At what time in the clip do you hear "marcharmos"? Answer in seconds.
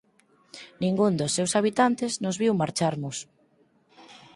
2.61-3.17